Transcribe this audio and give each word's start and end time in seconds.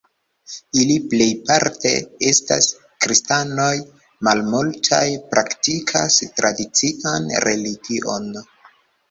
Ili 0.83 0.93
plejparte 1.09 1.91
estas 2.29 2.69
kristanoj, 3.05 3.69
malmultaj 4.29 5.03
praktikas 5.35 6.19
tradician 6.41 7.31
religion. 7.47 8.29